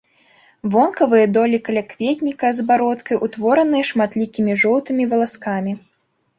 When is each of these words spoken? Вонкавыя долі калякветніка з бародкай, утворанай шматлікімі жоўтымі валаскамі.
Вонкавыя 0.75 1.25
долі 1.35 1.59
калякветніка 1.67 2.47
з 2.61 2.65
бародкай, 2.73 3.21
утворанай 3.29 3.87
шматлікімі 3.93 4.59
жоўтымі 4.65 5.03
валаскамі. 5.15 5.81